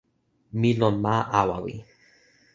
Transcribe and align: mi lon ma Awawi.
mi 0.59 0.69
lon 0.79 0.95
ma 1.03 1.15
Awawi. 1.39 1.75